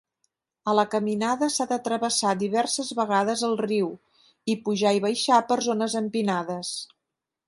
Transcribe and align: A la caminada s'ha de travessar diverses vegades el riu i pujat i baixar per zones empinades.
A 0.71 0.73
la 0.77 0.83
caminada 0.93 1.49
s'ha 1.55 1.65
de 1.71 1.77
travessar 1.87 2.31
diverses 2.39 2.89
vegades 3.01 3.43
el 3.49 3.53
riu 3.61 3.91
i 4.55 4.55
pujat 4.65 4.99
i 5.01 5.07
baixar 5.07 5.39
per 5.53 5.59
zones 5.67 5.97
empinades. 6.01 6.73